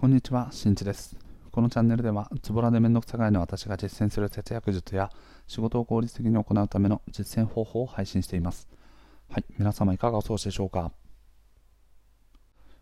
[0.00, 1.16] こんにちは、しんちです。
[1.50, 5.10] このチャンネルでは、ズボラでめんどくさがいの私が実践する節約術や、
[5.48, 8.68] 仕事を効率的に行うための実践方法を配信しています。
[9.28, 10.92] はい、皆様いかがお過ごしでしょうか？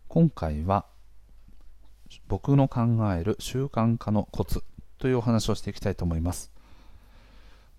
[0.07, 0.85] 今回は、
[2.27, 2.81] 僕の考
[3.15, 4.61] える習慣化のコツ
[4.99, 6.51] というお話をしていきたいと思います。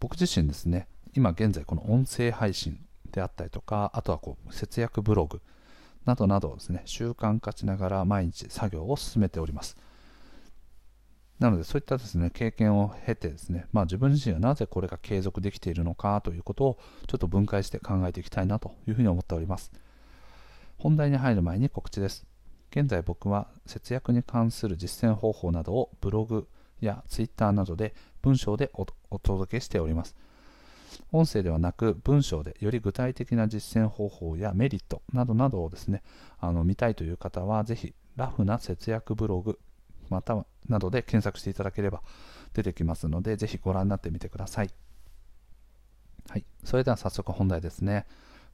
[0.01, 5.41] 僕自身ですね、今現在この音声配信であったりとか、あとはこう節約ブログ、
[6.09, 9.77] などなどですね、習慣化しながら毎日作業を進めております。
[11.39, 19.71] なので、そういったですね、経験を経てですね、まあ自分自身がなぜこれが継続できているのかということをちょっと分解して考えていきたいなというふうに思っております。
[20.79, 22.27] 本題に入る前に告知です。
[22.71, 26.49] 現在僕は節約に関する実践方法などをブログ
[26.81, 30.17] やツイッターなどで文章でお届けしております。
[31.13, 36.03] 音声ではなく文章でより具体的な実践方法やメリットなどなどをですね
[36.41, 39.59] あの見たいという方はぜひラフな節約ブログ
[40.09, 42.03] またはなどで検索していただければ
[42.55, 44.71] 出てきますのでぜひご覧になってみてください。
[46.29, 46.45] はい。
[46.65, 48.07] それでは早速本題ですね。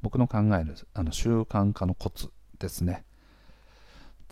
[0.02, 3.04] 僕の考えるあの習慣化のコツですね。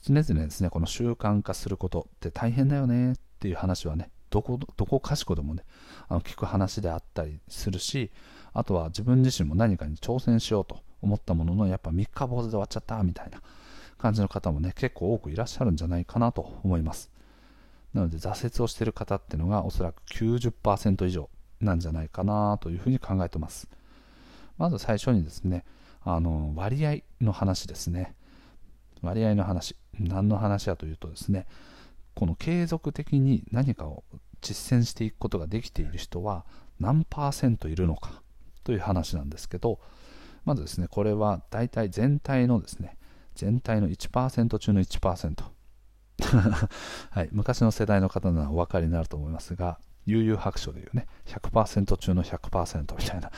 [0.02, 5.62] 常々ですねこの習慣化することって大変だよねっていう話はねどこどこかしこでもね
[6.08, 8.11] あの聞く話であったりするし
[8.55, 13.42] あとは自分自身も何かに挑戦しようと思ったもののやっぱ三日坊主で終わっちゃったみたいな
[13.98, 17.11] 感じの方もね結構多くいらっしゃるんじゃないかなと思います。
[17.92, 21.28] なので挫折をしている方っていうのがおそらく90%以上
[21.61, 23.69] なんじゃないかなというふうに考えてます。
[24.56, 25.64] まず最初にですね
[26.02, 28.14] あの割合の話ですね。
[29.02, 29.77] 割合の話。
[29.98, 31.46] 何の話かというとですね
[32.14, 34.05] この継続的に何かを
[34.41, 36.44] 実践していくことができている人は
[36.80, 38.22] 何パーセントいるのか
[38.64, 39.80] という話なんですけど
[40.44, 42.96] まずですねこれは大体全体のですね
[43.34, 45.44] 全体の1%中の1%
[47.10, 53.30] はい、昔の世代の方ならお分かりになると思いますが悠々白書でいうね100%中の100%みたいな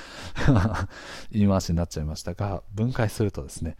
[1.30, 3.76] 言い回しになっちゃいましたが分解するとですね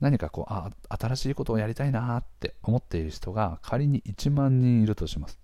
[0.00, 5.38] 何かこうあ新しいことをやりたいなって思っている人が仮に1万人いるとします。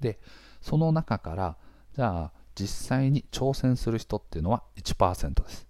[0.00, 0.18] で
[0.60, 1.56] その中から
[1.94, 5.66] じゃあ実際に挑戦する人っていうのは1%です。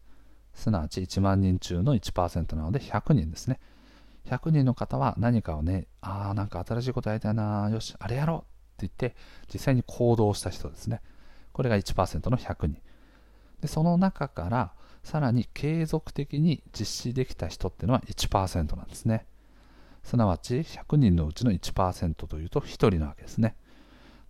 [0.54, 3.58] すなわち1万人中の1%なので100人ですね。
[4.26, 8.34] 100人の方は何かをねああなんか新しいことやりたいなよしあれやろ
[8.78, 9.16] うって言って
[9.52, 11.00] 実際に行動した人ですね。
[11.52, 12.76] これが1%の100人。
[13.60, 14.72] でその中から
[15.04, 19.26] さらに継続的に実施できた人っていうのは1%なんですね。
[20.02, 23.54] すなわち100人のうちの1%というと1人なわけですね。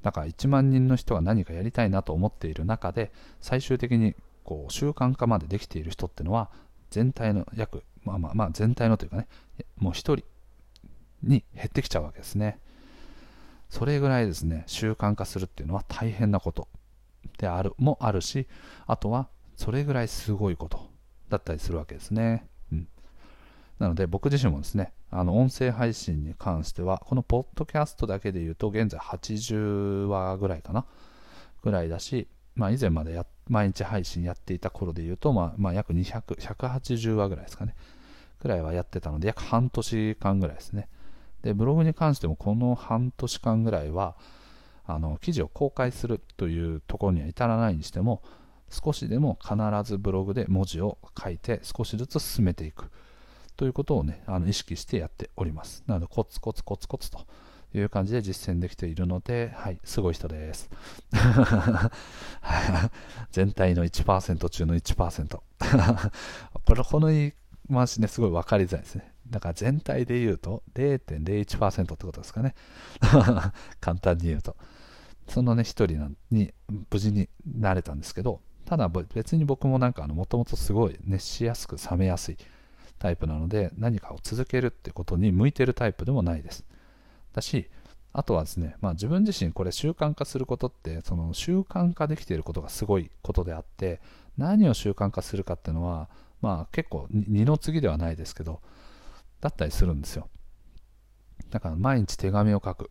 [0.02, 6.50] だから1万人の人が何かやりたいなと思っている中で最終的にこう習慣化までできている人っていうのは
[6.90, 9.26] 全体の約、まあまあまあ全体のというかね、
[9.78, 10.16] もう1人
[11.22, 12.58] に減ってきちゃうわけですね。
[13.70, 16.68] それぐらいですね、習慣化するっていうのは大変なこと
[17.38, 18.46] であるもあるし、
[18.86, 20.90] あとはそれぐらいすごいこと
[21.28, 22.46] だったりするわけですね。
[22.72, 22.88] うん、
[23.78, 30.84] なので僕自身もですね、あの音声配信に関しては、このポッドキャストだけで言うと現在80話ぐらいかな、
[31.62, 37.74] ぐらいだし、まあ、以前までや毎日配信やっていた頃で言うと、まあ、まあ、約200、180話ぐらいですかね、
[38.40, 40.88] ぐらいはやってたので、約半年間ぐらいですね。
[41.42, 44.16] で、ブログに関してもこの半年間ぐらいは、
[44.86, 48.22] あの記事を公開するというところには至らないにしても、
[48.74, 52.90] 少しでも必ずブログで文字を書いて少しずつ進めていく
[53.56, 55.84] ということをね、あの意識してやっております。
[55.86, 57.24] なので、コツコツコツコツと
[57.72, 60.68] いう感じで実践できているので、はい、すごい人です。
[63.30, 65.40] 全体の1%中の1%。
[66.64, 67.32] これ、この言い
[67.72, 69.12] 回しね、すごい分かりづらいですね。
[69.30, 72.54] だから全体で言うと0.01%ってことですかね。
[73.80, 74.56] 簡単に言うと。
[75.28, 76.52] そのね、一人に
[76.90, 82.36] 無事になれたんですけど、ただ別に僕もなんかもともとすごい熱しやすく冷めやすい
[82.98, 86.64] タイプなので何かを続けるってことに向いてるタイプでもないです。
[87.34, 87.68] だし、
[88.14, 94.00] あとはですね、まあ、自分自身これ習慣化することってその習慣化できていることがすごいことであって
[94.38, 96.08] 何を習慣化するかっていうのは、
[96.40, 98.60] まあ、結構二の次ではないですけど
[99.40, 100.28] だったりするんですよ
[101.50, 102.88] だから毎日手紙を書くっ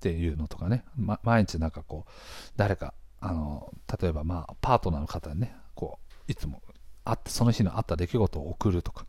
[0.00, 2.10] ていうのとかね、ま、毎日なんかこう
[2.56, 5.98] 誰かあの例えばまあパートナーの方にねこ
[6.28, 6.60] ういつも
[7.04, 9.06] 会ってその日のあった出来事を送るとか。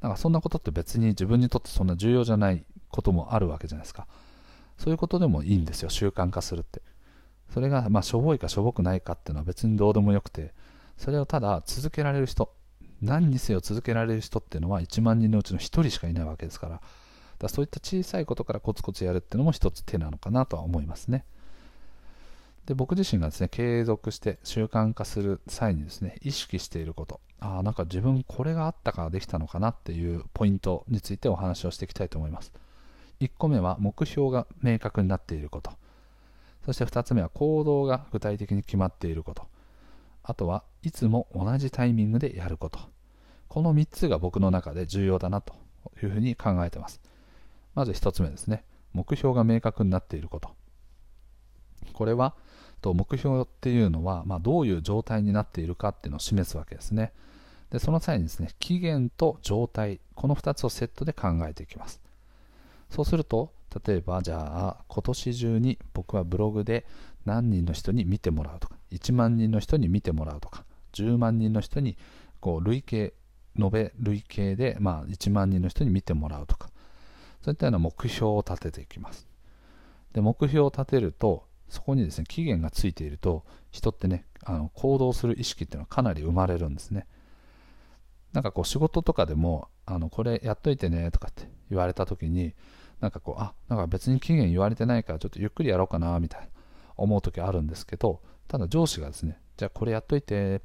[0.00, 4.06] なんかそんなことって別に自分にとってそんな重要じゃないこともあるわけじゃないですか。
[4.76, 6.82] そういうことでもいいんですよ習慣化するって。
[7.48, 10.52] それがまあしょぼいかしょぼくないかっていうのは別にどうでもよくて。
[10.98, 12.54] それをただ続けられる人
[13.00, 16.82] 何にせよ続けられる人っていうのは1万人のうちの1人しかいないわけですから。
[17.38, 21.24] だそういった小さいことからコツコツやるっていうのも一つ手なのかなとは思いますね。
[22.66, 27.20] で僕自身がですね継続して習慣化する際にですね意識していること。
[27.40, 32.52] ああなんか自分これがあったからできたのかなっていうポイントについてお話をしていきたいと思います。
[33.20, 35.72] 1個目は目標が明確になっていること。
[36.64, 39.46] そして2つ目は行動が具体的に決まっていること。
[40.22, 42.78] あとはいつも同じタイミングでやること。
[43.48, 45.54] この3つが僕の中で重要だなと
[46.02, 47.02] いうふうに考えてます。
[47.74, 48.64] まず1つ目ですね。
[48.94, 50.50] 目標が明確になっていること。
[51.92, 52.34] これは
[52.84, 57.12] と目標っていうのは、まあ、どういう状態になっているかっていうのを示すわけですね。
[57.70, 62.02] でその際にですね期限と状態この2つをセットで考えていきます。
[62.90, 63.54] そうすると
[63.86, 66.84] 例えばじゃあ今年中に僕はブログで
[67.24, 71.96] 何人の人に見てもらうとか1万人の人に見てもらうとか10万人の人に
[72.40, 73.14] こう累計
[73.58, 76.68] 延べ累計で、まあ、1万人の人に見てもらうとか
[77.40, 79.26] そういったような目標を立てていきます。
[80.12, 87.06] で目標を立てるとそこにですね期限がついていると人ってねあの行動する意識っていうのはかなり生まれるんですね。
[88.32, 92.54] なんかこう仕事とかでもあのこれやっといてねとかって言われた時に
[93.00, 96.46] なんかこうあなんか別に期限言われてないからちょっとゆっくりやろうかなみたいな
[96.96, 100.62] 思う時あるんですけどただ上司がですねじゃあこれやっといて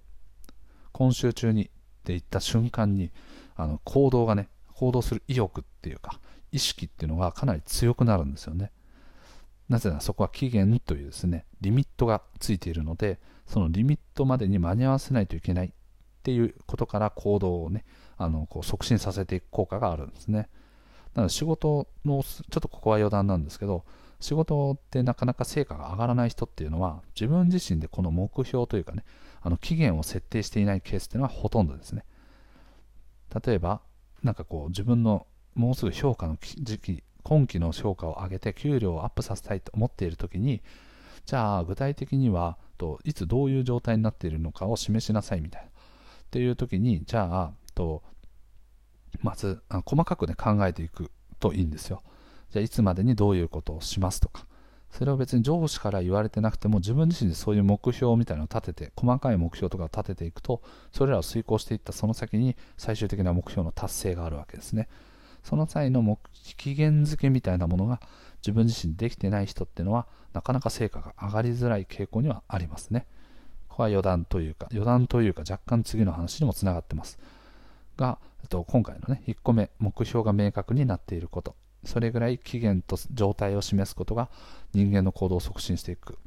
[0.92, 3.12] 今週中にって言った瞬間に
[3.56, 6.20] あの行動がね行動する意欲っていうか
[6.52, 8.72] 意識っていうのがかなり強くなるんですよね。
[9.70, 15.72] なぜならそこは期限というですね、リミットがついているので、そのリミットまでに間に合わせないといけないっ
[16.24, 17.86] ていうことから行動をね、
[18.18, 20.50] あのこう促進させていく効果があるんですね。
[21.14, 23.86] なので仕事の、ちょっとここは余談なんですけど、
[24.20, 29.06] 仕事ってなかなか成果が上がらない人っていうのは、自分自身でこの目標というかね、
[29.42, 32.06] あの期限を設定していないケースっていうのはほとんどですね。
[33.46, 33.82] 例えば、
[34.24, 40.62] なんかこう自分のもうすぐ評価の時期今期の評価を上げて給料をアップさせたいと思っている時に
[41.26, 45.68] じゃあ具体的にはといつどういう状態になっているのかを示しなさいみたいな。
[45.68, 45.72] っ
[46.32, 48.04] ていう時にじゃあと
[49.22, 52.04] まず細かくね考えていくといいんですよ。
[52.52, 54.46] じゃあいつまでにどういうことをしますとか。
[54.92, 64.90] それを別に上司から言われてなくても自分自身でそういう目標みたいなのを立てて細かい目標とかを立てていくとそれらを遂行していったその先に最終的な目標の達成があるわけですね。
[65.44, 66.20] その際の目
[66.58, 68.00] 期限付けみたいなものが
[68.42, 73.06] 自分自身できてない人っていうのはなかなか成果が上がりづらい傾向にはありますね。
[73.68, 77.20] ここは余談というか、余談というか若干次の話にもつながってます。
[77.98, 78.18] が、
[78.50, 81.56] と、今回のね、1個目、目標が明確になっていること。
[81.86, 84.30] それぐらい期限と状態を示すことが
[84.74, 86.18] 人間の行動を促進していく。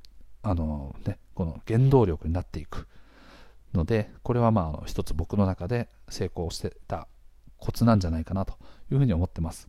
[0.43, 2.89] あのね、この原動力になっていく。
[3.75, 7.09] ので、これはまあ、一つ僕の中で成功してた
[7.63, 8.55] コツなんじゃないかなと
[8.91, 9.69] いうふうに思ってます。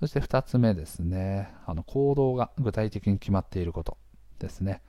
[0.00, 3.96] そして2つ目ですね、あの行動が具体的に決まっていること
[4.40, 4.82] ですね。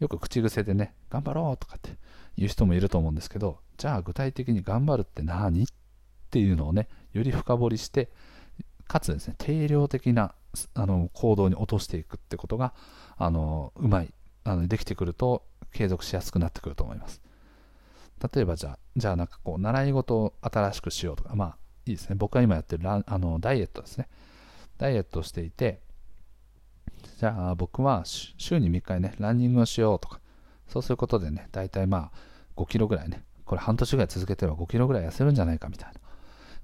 [0.00, 1.92] よく口癖でね、頑張ろうとかって
[2.36, 5.66] 言う人もいると思うんですけど、じゃあ具体的に頑張るって何っ
[6.30, 8.10] ていうのをね、より深掘りして、
[8.88, 10.34] かつですね、定量的な
[10.74, 12.74] あの行動に落としていくってことが、
[13.16, 14.12] あのうまい
[14.42, 17.20] あのできてくると継続しやすくなってくると思います。
[18.34, 21.56] 例えばじゃあ、じゃあなんかこう、習い事を新しくしようとか、まあ
[21.86, 22.16] いいですね。
[22.16, 24.08] 僕が今やってるラあのダイエットですね。
[24.78, 25.80] ダイエットをしていて、
[27.18, 30.20] じゃあ僕は週に3回ね、ランニングをしようとか、
[30.68, 32.18] そうすることでね、大体まあ
[32.56, 36.00] 5キロぐらいね、これ半年ぐらい続けてれば5キロぐらい痩せるんじゃないかみたいな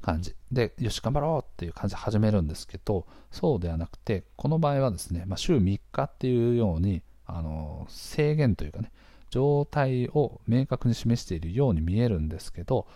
[0.03, 0.35] 感じ。
[0.53, 8.93] で、よし、頑張ろうっていう感じで始めるんですけど、そうではなくて、この場合はですね、まあ、週3日っていうように、あの制限というかね、
[9.31, 12.87] 状態を明確に示しているように見えるんですけど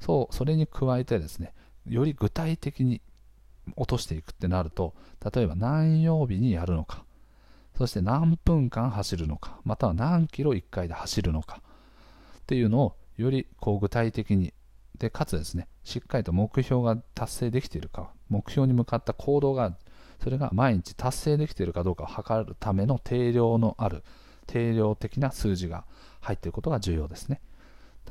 [0.00, 1.54] そうそれに加えてですね
[1.86, 3.00] より具体的に
[3.76, 4.94] 落としていくってなると
[5.34, 7.04] 例えば何曜日にやるのか
[7.76, 11.60] そして何分間走るのかまたは何キロ1回で走るのか
[12.38, 14.52] っていうのをよりこう具体的に
[14.98, 19.76] でかつですねしっかりと目標が達成できているか目標に向かった行動が
[20.22, 24.02] それが毎日達成できているかどうかを測るための定量のある
[24.48, 25.84] 定量的な数字が
[26.20, 27.40] 入っていることが重要ですね。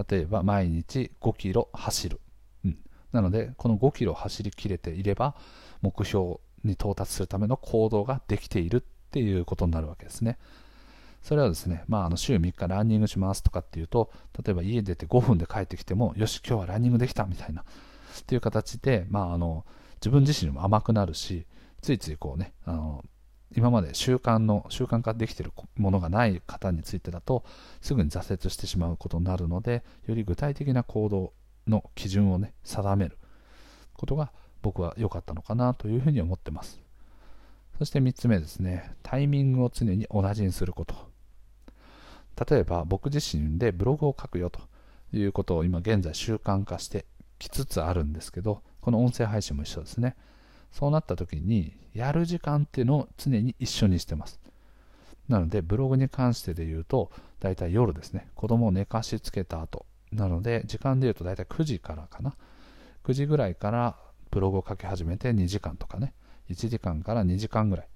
[0.09, 2.21] 例えば毎日5キロ走る。
[2.63, 2.77] うん、
[3.11, 5.35] なので、この5キロ走りきれていれば、
[5.81, 10.37] 目標に到達するための行動ができているっていうことになるわけですね。
[11.23, 14.11] それはですね、まあ、あの週3日ランニングしますとかっていうと、
[14.45, 17.65] 例えば家出て5分で帰ってきても、よし、今日はランニングできたみたいな、っ
[18.25, 19.65] ていう形で、まあ、あの
[19.95, 21.45] 自分自身も甘くなるし、
[21.81, 23.03] ついついこうね、あの
[23.55, 27.43] 今まで習慣の習慣化できているものがない方についてだと
[27.81, 31.33] すぐに挫折してしまうことになるのでより具体的な行動
[31.67, 33.17] の基準をね定める
[33.93, 36.79] ことが僕は良かったのかなというふうに思ってます。
[37.77, 38.91] そして3つ目ですね。
[39.03, 40.95] タイミングを常に同じにすること。
[42.49, 44.61] 例えば僕自身でブログを書くよと
[45.11, 47.05] いうことを今現在習慣化して
[47.39, 50.15] きつつあるんですけどこの音声配信も一緒ですね。
[50.77, 54.39] そうなった時にやる時間っていうのを常に一緒にしてます。
[55.27, 58.27] なのでブログに関してで言うとだいたい夜ですね。
[58.35, 59.87] 子供を寝かしつけた後。
[60.11, 62.35] なので時間で言うとだいたい9時からかな。
[63.05, 63.97] 9時ぐらいから
[64.29, 66.13] ブログを書き始めて2時間とかね。
[66.51, 67.87] 1時間から2時間ぐらい。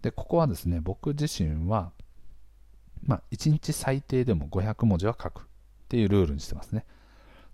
[0.00, 1.92] でここはですね僕自身は
[3.04, 5.44] まあ1日最低でも500文字は書くっ
[5.90, 6.86] ていうルールにしてますね。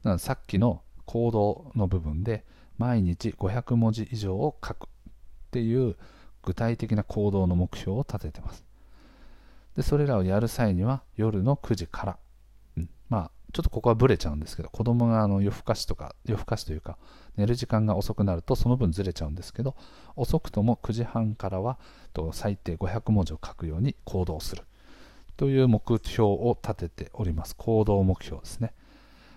[0.04, 2.44] なのでさっきの行動の部分で
[2.78, 4.88] 毎日500文字以上を書くっ
[5.50, 5.97] ていう
[6.43, 8.64] 具体的な行動の目標を立ててます。
[9.76, 12.19] でそれらをやる際には夜の9時から、
[12.76, 16.99] うん、まあちょっとここはブレちゃうんですけど子供があの夜更かしとか夜更かしというか
[17.37, 19.76] 寝る時間が遅くなるとその分ずれちゃうんですけど
[20.16, 21.78] 遅くとも9時半からは
[22.12, 24.62] と最低500文字を書くように行動する。
[25.37, 27.57] という目標を立てております。
[27.57, 28.73] 行動目標ですね。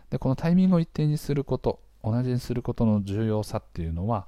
[0.09, 1.79] でこのタイミングを一定にすること
[2.11, 4.27] 同じにすることの重要さっていうのは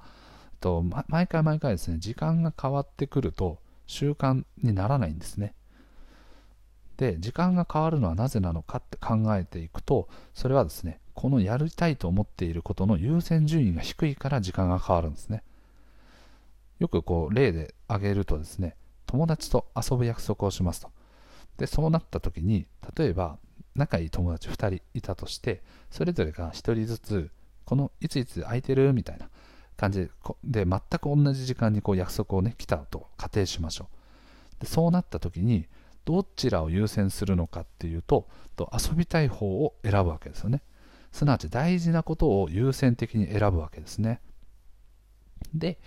[0.52, 5.54] えっと毎回毎回ですね時間が変わってくると習慣にならないんですね。
[6.96, 15.42] で時間が変わるのはなぜなのかって考えていくとそれはですねこのやりたいと思っていることの優先順位が低いから時間が変わるんですね。
[16.78, 20.90] よくこう例で挙げるとですね友達と遊ぶ約束をしますと。
[21.56, 23.38] でそうなった時に例えば
[23.74, 27.30] 仲いい友達2人いたとしてそれぞれが1人ずつ
[27.70, 29.30] このいついつ空いてるみたいな
[29.76, 30.10] 感じ
[30.42, 33.88] で全く同じ時間にこう約束をね来たと仮定しましょ
[34.58, 34.60] う。
[34.62, 35.68] でそうなった時に
[36.04, 40.62] どちらを優先するのかっていうとと遊びたい方を選ぶわけですよね。
[41.12, 44.20] すなわち大事なことを優先的に選ぶわけですね。
[45.54, 45.78] で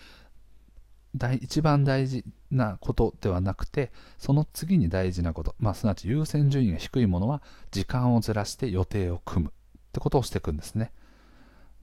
[1.42, 9.54] 一番大事なことではなくてその次に大事なこと、まあ、すなわち優先順位が低いものは時間をずらして予定を組むっ
[9.92, 10.94] てことをしていくんですね。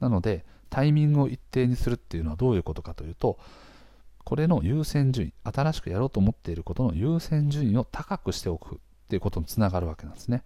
[0.00, 3.38] なのでタイミングを一定にするっていうのはどういうことかというと
[4.24, 8.78] これの優先順位新しくやろうと思っていることの優先順位を高くしておくっ
[9.08, 10.44] ていうことにつながるわけなんですね。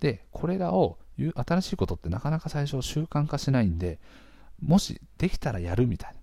[0.00, 3.98] でこれらを新しいことってなかなか最初習慣化しないんで
[4.62, 6.20] もしできたらやるみたいな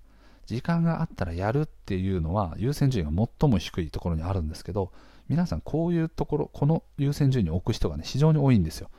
[0.48, 4.92] 時間があったらやるっていうのは優先順位が最も低いところにあるんですけど
[5.30, 8.90] 皆さんこういうところこの優先順位に置く人がね非常に多いんですよ。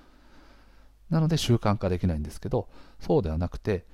[1.10, 2.68] なので習慣化できないんですけど
[3.00, 3.84] そうではなくて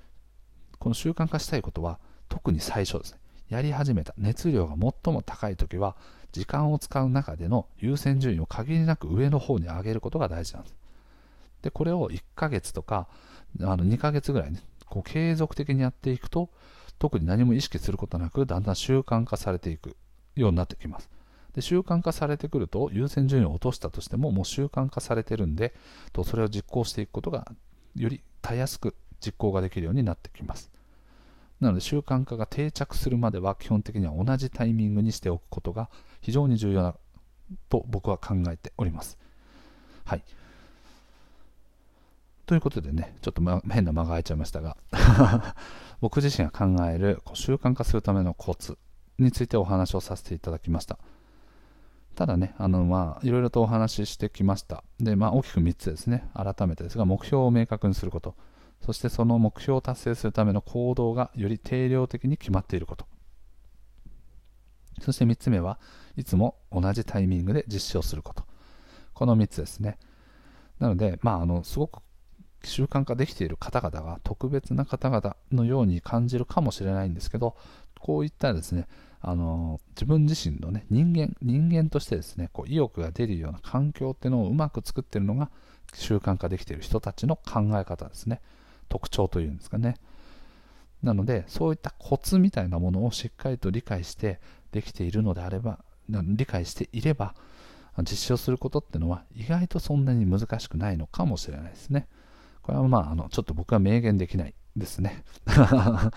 [0.79, 3.19] この習慣化したいことは特に最初ですね。
[3.49, 5.97] やり始めた熱量が最も高い時は
[6.33, 10.75] 時間を使う中での優先順位を限りなく上の方に上げることが大事なんです。
[11.63, 13.07] でこれを1ヶ月とか
[13.61, 16.51] あの2ヶ月ぐらいねこう継続的にやっていくと
[16.99, 19.97] 特に何も意識することなくだんだん習慣化されていく
[20.37, 21.09] ようになってきます。
[21.55, 25.75] で習慣化されてくると優先順位を落としたとしてももう習慣化されてるんで
[26.13, 27.47] とそれを実行していくことが
[27.97, 28.95] よりたやすく
[29.25, 30.71] 実行ができるようになってきます
[31.61, 35.89] なので習慣化が定着するまでは基本的には同じタイミングにしておくことが
[36.21, 36.97] 非常に重要だ
[37.69, 39.19] と僕は考えております。
[40.05, 40.23] はい。
[42.47, 44.77] ということでね、ちょっと、ま、変な間が空いちゃいましたが
[46.03, 48.77] 僕自身が考える習慣化するためのコツ
[49.19, 50.99] についてお話をさせていただきました。
[52.15, 54.85] ただね、あの、まあ、いろいろとお話ししてきました。
[55.01, 56.29] で、まあ、大きく3つですね。
[56.35, 58.35] 改めてですが、目標を明確にすること。
[58.85, 63.07] そしてその目標を達成するための行動がより定量的に決まっていること
[65.01, 65.79] そして3つ目は
[66.17, 68.45] いつも同じタイミングで実施をすること
[69.15, 69.99] この3つですね
[70.79, 72.01] なので、まあ、あのすごく
[72.63, 77.57] 習慣化できている方々が特別な方々のように感じるかもしれないんですけど
[78.05, 78.87] こういったですね
[79.23, 85.51] あの自分自身のね人間人間としてですねこう意欲が出るような環境っていうのをうまく作ってるのが
[85.95, 88.43] 習慣化できている人たちの考え方ですね。
[88.91, 89.97] 特徴というんですかね。
[91.03, 94.41] なので、そういったコツみたいなものをしっかりと理解して
[94.73, 97.35] できているのであれば、理解していれば、
[97.99, 102.09] 実施をすることっていうのは意外とそんなに難しくないのかもしれないですね。
[102.63, 105.25] これはまあ、あのちょっと僕は明言できないですね。
[105.47, 106.11] は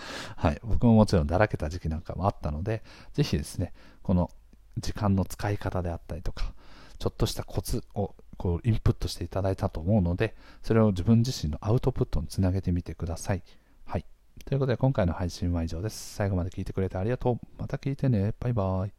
[0.52, 0.60] い。
[0.64, 2.84] 僕ももちろんだらけた時期なんかもあったので、
[3.14, 4.32] ぜひですね、この
[4.78, 6.54] 時間の使い方であったりとか、
[7.00, 13.44] ちょっとしたコツをこうインプットしていただいたと思うので、それを自分自身のアウトプットにつなげてみてください。
[13.86, 14.06] はい。
[14.46, 16.16] ということで今回の配信は以上です。
[16.16, 17.40] 最後まで聞いてくれてありがとう。
[17.60, 18.34] また聞いてね。
[18.40, 18.97] バイバイ。